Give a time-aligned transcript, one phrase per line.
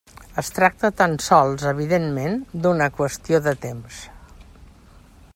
[0.41, 4.01] Es tracta tan sols evidentment d'una qüestió de temps.